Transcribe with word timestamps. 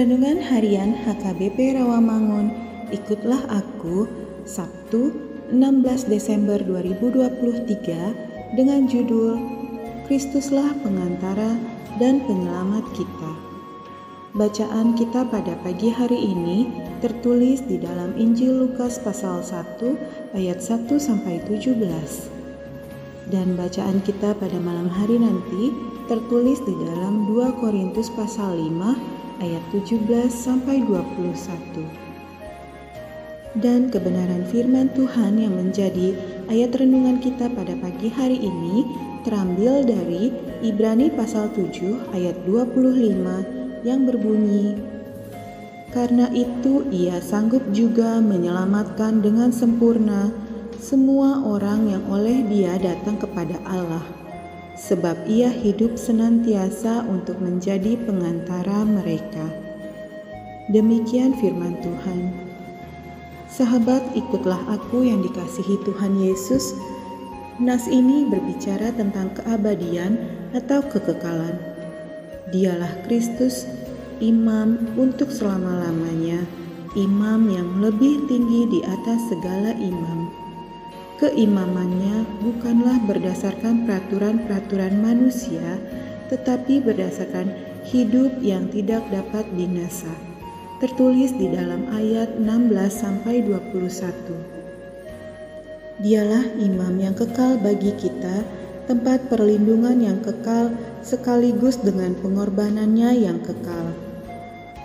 Renungan 0.00 0.40
Harian 0.40 0.96
HKBP 0.96 1.76
Rawamangun, 1.76 2.48
ikutlah 2.88 3.44
aku, 3.52 4.08
Sabtu 4.48 5.12
16 5.52 6.08
Desember 6.08 6.56
2023 6.56 8.56
dengan 8.56 8.88
judul 8.88 9.36
Kristuslah 10.08 10.72
pengantara 10.80 11.52
dan 12.00 12.24
penyelamat 12.24 12.80
kita. 12.96 13.32
Bacaan 14.40 14.96
kita 14.96 15.28
pada 15.28 15.52
pagi 15.60 15.92
hari 15.92 16.32
ini 16.32 16.72
tertulis 17.04 17.60
di 17.68 17.76
dalam 17.76 18.16
Injil 18.16 18.56
Lukas 18.56 18.96
pasal 19.04 19.44
1 19.44 19.84
ayat 20.32 20.64
1 20.64 20.96
sampai 20.96 21.44
17. 21.44 21.76
Dan 23.28 23.52
bacaan 23.52 24.00
kita 24.00 24.32
pada 24.32 24.56
malam 24.64 24.88
hari 24.88 25.20
nanti 25.20 25.76
tertulis 26.08 26.56
di 26.64 26.72
dalam 26.88 27.28
2 27.28 27.60
Korintus 27.60 28.08
pasal 28.16 28.56
5 28.56 29.19
ayat 29.40 29.64
17 29.72 30.04
sampai 30.28 30.84
21. 30.84 32.10
Dan 33.58 33.90
kebenaran 33.90 34.46
firman 34.46 34.94
Tuhan 34.94 35.42
yang 35.42 35.58
menjadi 35.58 36.14
ayat 36.46 36.70
renungan 36.78 37.18
kita 37.18 37.50
pada 37.50 37.74
pagi 37.82 38.06
hari 38.06 38.38
ini 38.38 38.86
terambil 39.26 39.82
dari 39.82 40.30
Ibrani 40.62 41.10
pasal 41.10 41.50
7 41.50 42.14
ayat 42.14 42.38
25 42.46 43.82
yang 43.82 44.06
berbunyi 44.06 44.78
Karena 45.90 46.30
itu 46.30 46.86
ia 46.94 47.18
sanggup 47.18 47.66
juga 47.74 48.22
menyelamatkan 48.22 49.18
dengan 49.18 49.50
sempurna 49.50 50.30
semua 50.78 51.42
orang 51.42 51.90
yang 51.90 52.04
oleh 52.06 52.46
dia 52.46 52.78
datang 52.78 53.18
kepada 53.18 53.58
Allah 53.66 54.19
sebab 54.80 55.28
ia 55.28 55.52
hidup 55.52 56.00
senantiasa 56.00 57.04
untuk 57.04 57.36
menjadi 57.36 58.00
pengantara 58.08 58.80
mereka. 58.88 59.44
Demikian 60.72 61.36
firman 61.36 61.76
Tuhan. 61.84 62.32
Sahabat, 63.50 64.00
ikutlah 64.16 64.62
aku 64.72 65.04
yang 65.04 65.20
dikasihi 65.20 65.76
Tuhan 65.84 66.16
Yesus. 66.16 66.72
Nas 67.60 67.84
ini 67.92 68.24
berbicara 68.24 68.88
tentang 68.96 69.36
keabadian 69.36 70.16
atau 70.56 70.80
kekekalan. 70.80 71.60
Dialah 72.48 73.04
Kristus, 73.04 73.68
imam 74.24 74.96
untuk 74.96 75.28
selama-lamanya, 75.28 76.40
imam 76.96 77.52
yang 77.52 77.68
lebih 77.84 78.24
tinggi 78.32 78.64
di 78.64 78.80
atas 78.86 79.28
segala 79.28 79.76
imam 79.76 80.49
keimamannya 81.20 82.24
bukanlah 82.40 82.96
berdasarkan 83.04 83.84
peraturan-peraturan 83.84 85.04
manusia, 85.04 85.76
tetapi 86.32 86.80
berdasarkan 86.80 87.52
hidup 87.84 88.32
yang 88.40 88.72
tidak 88.72 89.04
dapat 89.12 89.44
binasa. 89.52 90.08
Tertulis 90.80 91.36
di 91.36 91.52
dalam 91.52 91.92
ayat 91.92 92.40
16 92.40 92.72
sampai 92.88 93.44
21. 93.44 96.00
Dialah 96.00 96.56
imam 96.56 96.96
yang 96.96 97.12
kekal 97.12 97.60
bagi 97.60 97.92
kita, 98.00 98.40
tempat 98.88 99.28
perlindungan 99.28 100.00
yang 100.00 100.24
kekal 100.24 100.72
sekaligus 101.04 101.76
dengan 101.76 102.16
pengorbanannya 102.16 103.20
yang 103.20 103.44
kekal. 103.44 103.92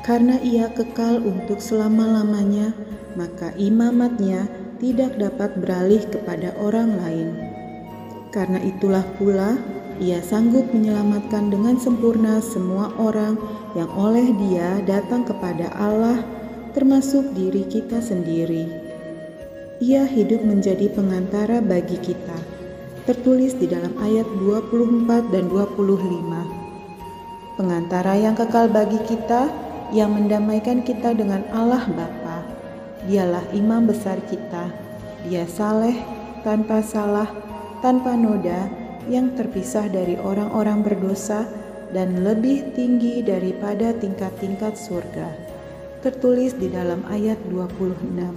Karena 0.00 0.40
ia 0.40 0.72
kekal 0.72 1.20
untuk 1.20 1.60
selama-lamanya, 1.60 2.72
maka 3.12 3.52
imamatnya 3.60 4.61
tidak 4.82 5.14
dapat 5.14 5.54
beralih 5.62 6.02
kepada 6.10 6.50
orang 6.58 6.98
lain. 6.98 7.30
Karena 8.34 8.58
itulah 8.58 9.06
pula 9.14 9.54
ia 10.02 10.18
sanggup 10.18 10.66
menyelamatkan 10.74 11.54
dengan 11.54 11.78
sempurna 11.78 12.42
semua 12.42 12.90
orang 12.98 13.38
yang 13.78 13.86
oleh 13.94 14.34
Dia 14.34 14.82
datang 14.82 15.22
kepada 15.22 15.70
Allah, 15.78 16.26
termasuk 16.74 17.30
diri 17.38 17.62
kita 17.70 18.02
sendiri. 18.02 18.66
Ia 19.78 20.02
hidup 20.02 20.42
menjadi 20.42 20.90
pengantara 20.90 21.62
bagi 21.62 22.02
kita, 22.02 22.42
tertulis 23.06 23.54
di 23.54 23.70
dalam 23.70 23.94
ayat 24.02 24.26
24 24.42 25.30
dan 25.30 25.46
25. 25.46 27.54
Pengantara 27.54 28.18
yang 28.18 28.34
kekal 28.34 28.66
bagi 28.66 28.98
kita, 29.06 29.46
yang 29.94 30.10
mendamaikan 30.16 30.82
kita 30.82 31.14
dengan 31.14 31.46
Allah 31.52 31.84
Bapa 31.86 32.21
Dialah 33.02 33.50
imam 33.50 33.90
besar 33.90 34.22
kita. 34.30 34.70
Dia 35.26 35.46
saleh, 35.46 35.98
tanpa 36.46 36.82
salah, 36.82 37.26
tanpa 37.82 38.14
noda, 38.14 38.70
yang 39.10 39.34
terpisah 39.34 39.90
dari 39.90 40.14
orang-orang 40.14 40.86
berdosa 40.86 41.46
dan 41.90 42.22
lebih 42.22 42.74
tinggi 42.78 43.26
daripada 43.26 43.90
tingkat-tingkat 43.90 44.78
surga. 44.78 45.28
Tertulis 46.02 46.54
di 46.58 46.70
dalam 46.70 47.02
ayat 47.10 47.38
26. 47.50 48.34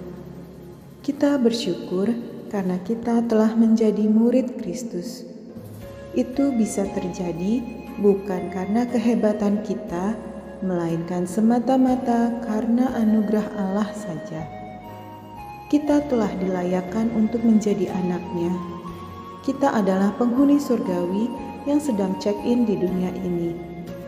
Kita 1.01 1.37
bersyukur 1.37 2.09
karena 2.49 2.77
kita 2.81 3.25
telah 3.25 3.53
menjadi 3.53 4.05
murid 4.05 4.57
Kristus. 4.57 5.25
Itu 6.17 6.53
bisa 6.53 6.85
terjadi 6.89 7.61
bukan 8.01 8.49
karena 8.53 8.85
kehebatan 8.89 9.65
kita, 9.65 10.17
melainkan 10.63 11.27
semata-mata 11.27 12.41
karena 12.45 12.95
anugerah 12.95 13.47
Allah 13.59 13.89
saja. 13.91 14.54
Kita 15.65 15.97
telah 16.05 16.29
dilayakkan 16.37 17.09
untuk 17.17 17.41
menjadi 17.41 17.89
anaknya. 17.89 18.53
Kita 19.41 19.73
adalah 19.73 20.13
penghuni 20.13 20.61
surgawi 20.61 21.25
yang 21.65 21.81
sedang 21.81 22.13
check-in 22.21 22.69
di 22.69 22.77
dunia 22.77 23.09
ini. 23.25 23.57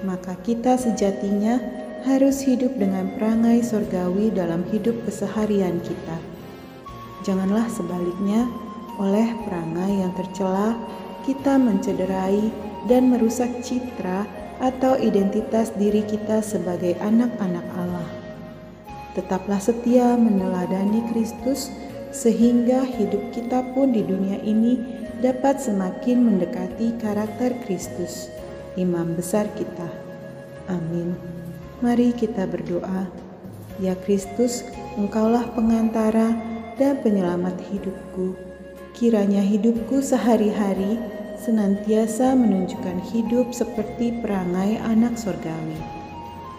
Maka 0.06 0.38
kita 0.45 0.77
sejatinya 0.77 1.57
harus 2.06 2.45
hidup 2.45 2.77
dengan 2.77 3.09
perangai 3.18 3.65
surgawi 3.65 4.30
dalam 4.30 4.62
hidup 4.69 4.94
keseharian 5.09 5.81
kita. 5.81 6.18
Janganlah 7.25 7.65
sebaliknya, 7.74 8.45
oleh 9.01 9.25
perangai 9.50 10.06
yang 10.06 10.13
tercela, 10.13 10.77
kita 11.25 11.57
mencederai 11.57 12.54
dan 12.86 13.09
merusak 13.09 13.50
citra 13.65 14.30
atau 14.62 14.94
identitas 14.98 15.74
diri 15.74 16.06
kita 16.06 16.42
sebagai 16.45 16.98
anak-anak 17.01 17.65
Allah. 17.77 18.17
Tetaplah 19.18 19.58
setia 19.58 20.14
meneladani 20.14 21.02
Kristus, 21.10 21.74
sehingga 22.14 22.86
hidup 22.86 23.34
kita 23.34 23.66
pun 23.74 23.90
di 23.90 24.06
dunia 24.06 24.38
ini 24.46 24.78
dapat 25.25 25.58
semakin 25.58 26.22
mendekati 26.22 26.94
karakter 27.02 27.58
Kristus, 27.66 28.30
Imam 28.78 29.18
besar 29.18 29.50
kita. 29.58 29.90
Amin. 30.69 31.18
Mari 31.81 32.14
kita 32.14 32.46
berdoa. 32.46 33.10
Ya 33.81 33.98
Kristus, 34.06 34.62
Engkaulah 34.98 35.46
pengantara 35.54 36.34
dan 36.81 36.98
penyelamat 37.06 37.62
hidupku. 37.69 38.34
Kiranya 38.98 39.46
hidupku 39.46 40.02
sehari-hari 40.02 40.98
senantiasa 41.38 42.34
menunjukkan 42.34 42.98
hidup 43.14 43.54
seperti 43.54 44.10
perangai 44.25 44.81
anak 44.81 45.14
sorgawi. 45.22 45.78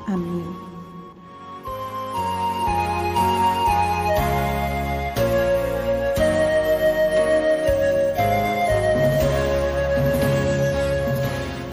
Amin. 0.07 0.68